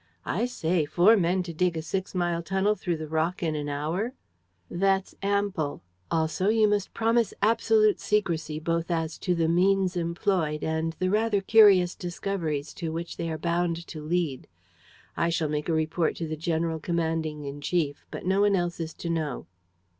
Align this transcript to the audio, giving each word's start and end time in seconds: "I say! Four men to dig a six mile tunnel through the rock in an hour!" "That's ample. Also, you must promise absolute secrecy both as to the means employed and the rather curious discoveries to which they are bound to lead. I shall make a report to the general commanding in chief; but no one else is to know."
"I 0.25 0.47
say! 0.47 0.85
Four 0.85 1.15
men 1.15 1.43
to 1.43 1.53
dig 1.53 1.77
a 1.77 1.83
six 1.83 2.15
mile 2.15 2.41
tunnel 2.41 2.73
through 2.73 2.97
the 2.97 3.07
rock 3.07 3.43
in 3.43 3.53
an 3.53 3.69
hour!" 3.69 4.15
"That's 4.67 5.13
ample. 5.21 5.83
Also, 6.09 6.49
you 6.49 6.67
must 6.67 6.95
promise 6.95 7.35
absolute 7.39 7.99
secrecy 7.99 8.57
both 8.59 8.89
as 8.89 9.19
to 9.19 9.35
the 9.35 9.47
means 9.47 9.95
employed 9.95 10.63
and 10.63 10.93
the 10.93 11.11
rather 11.11 11.39
curious 11.39 11.93
discoveries 11.93 12.73
to 12.81 12.91
which 12.91 13.17
they 13.17 13.29
are 13.29 13.37
bound 13.37 13.85
to 13.85 14.01
lead. 14.01 14.47
I 15.15 15.29
shall 15.29 15.49
make 15.49 15.69
a 15.69 15.73
report 15.73 16.15
to 16.15 16.27
the 16.27 16.35
general 16.35 16.79
commanding 16.79 17.45
in 17.45 17.61
chief; 17.61 18.07
but 18.09 18.25
no 18.25 18.41
one 18.41 18.55
else 18.55 18.79
is 18.79 18.95
to 18.95 19.09
know." 19.11 19.45